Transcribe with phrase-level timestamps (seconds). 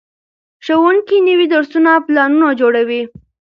[0.65, 3.01] ښوونکي نوي درسي پلانونه جوړوي.